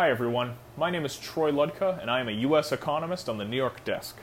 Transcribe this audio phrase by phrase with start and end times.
[0.00, 0.54] Hi, everyone.
[0.78, 2.72] My name is Troy Ludtka, and I am a U.S.
[2.72, 4.16] economist on the New York desk.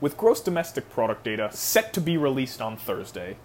[0.00, 3.38] With gross domestic product data set to be released on Thursday,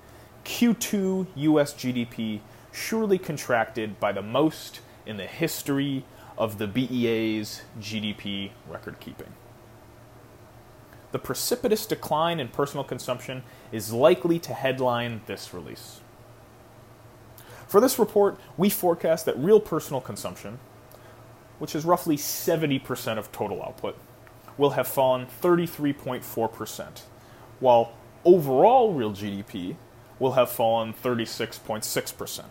[0.45, 1.73] Q2 U.S.
[1.73, 6.05] GDP surely contracted by the most in the history
[6.37, 9.33] of the BEA's GDP record keeping.
[11.13, 13.41] The precipitous decline in personal consumption
[13.71, 16.01] is likely to headline this release.
[17.69, 20.57] For this report, we forecast that real personal consumption,
[21.59, 23.95] which is roughly 70% of total output,
[24.57, 27.01] will have fallen 33.4%,
[27.59, 27.93] while
[28.25, 29.75] overall real GDP
[30.17, 32.45] will have fallen 36.6%.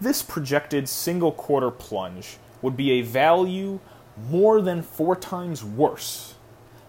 [0.00, 3.78] This projected single quarter plunge would be a value
[4.28, 6.34] more than four times worse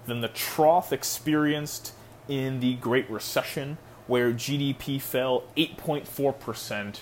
[0.07, 1.93] than the trough experienced
[2.27, 6.99] in the Great Recession where GDP fell 8.4%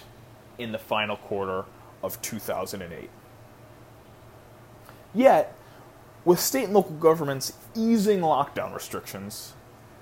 [0.57, 1.65] in the final quarter
[2.01, 3.09] of 2008.
[5.13, 5.55] Yet,
[6.25, 9.53] with state and local governments easing lockdown restrictions,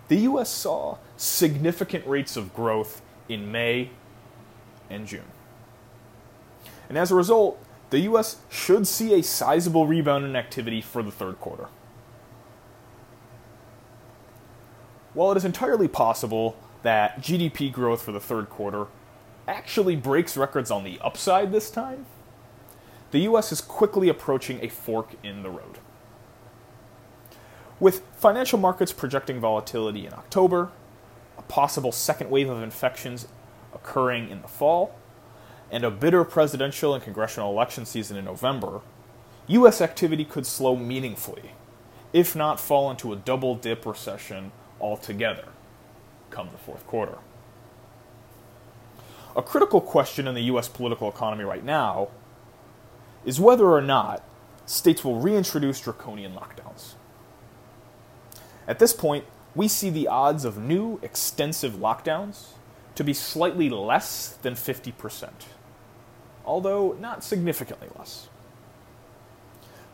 [0.08, 3.90] the US saw significant rates of growth in May
[4.90, 5.26] and June.
[6.90, 7.58] And as a result,
[7.90, 11.68] the US should see a sizable rebound in activity for the third quarter.
[15.14, 18.88] While it is entirely possible that GDP growth for the third quarter
[19.48, 22.06] actually breaks records on the upside this time,
[23.12, 25.80] the US is quickly approaching a fork in the road.
[27.80, 30.70] With financial markets projecting volatility in October,
[31.38, 33.28] a possible second wave of infections
[33.74, 34.96] occurring in the fall,
[35.72, 38.82] and a bitter presidential and congressional election season in November,
[39.48, 41.52] US activity could slow meaningfully,
[42.14, 45.46] if not fall into a double dip recession altogether
[46.32, 47.18] come the fourth quarter.
[49.36, 52.10] A critical question in the US political economy right now
[53.24, 54.24] is whether or not
[54.66, 56.94] states will reintroduce draconian lockdowns.
[58.68, 59.26] At this point,
[59.56, 62.54] we see the odds of new extensive lockdowns
[62.96, 65.30] to be slightly less than 50%,
[66.46, 68.30] although not significantly less.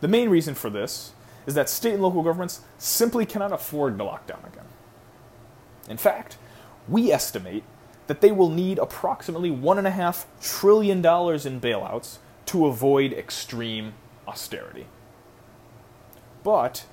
[0.00, 1.12] The main reason for this
[1.46, 4.64] is that state and local governments simply cannot afford to lock down again.
[5.88, 6.36] In fact,
[6.88, 7.64] we estimate
[8.06, 11.02] that they will need approximately $1.5 trillion in
[11.60, 13.92] bailouts to avoid extreme
[14.26, 14.86] austerity.
[16.42, 16.86] But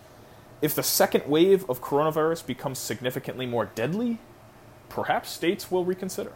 [0.61, 4.19] if the second wave of coronavirus becomes significantly more deadly,
[4.89, 6.33] perhaps states will reconsider.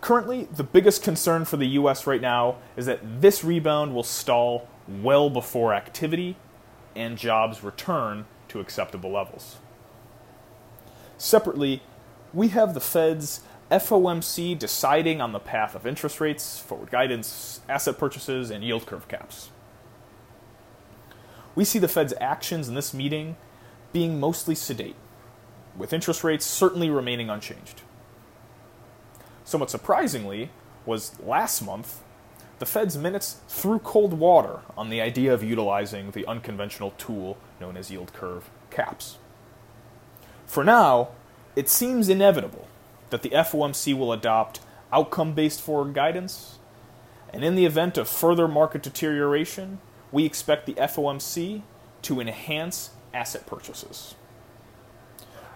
[0.00, 4.68] Currently, the biggest concern for the US right now is that this rebound will stall
[4.86, 6.36] well before activity
[6.94, 9.56] and jobs return to acceptable levels.
[11.18, 11.82] Separately,
[12.32, 17.98] we have the Fed's FOMC deciding on the path of interest rates, forward guidance, asset
[17.98, 19.50] purchases, and yield curve caps.
[21.56, 23.36] We see the Fed's actions in this meeting
[23.92, 24.96] being mostly sedate,
[25.76, 27.82] with interest rates certainly remaining unchanged.
[29.42, 30.50] Somewhat surprisingly,
[30.86, 32.02] was last month,
[32.58, 37.76] the Fed's minutes threw cold water on the idea of utilizing the unconventional tool known
[37.76, 39.18] as yield curve caps.
[40.46, 41.08] For now,
[41.56, 42.68] it seems inevitable
[43.10, 44.60] that the FOMC will adopt
[44.92, 46.58] outcome based forward guidance,
[47.32, 49.80] and in the event of further market deterioration,
[50.12, 51.62] we expect the FOMC
[52.02, 54.14] to enhance asset purchases.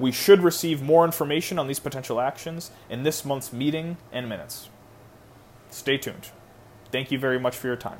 [0.00, 4.68] We should receive more information on these potential actions in this month's meeting and minutes.
[5.70, 6.30] Stay tuned.
[6.90, 7.98] Thank you very much for your time.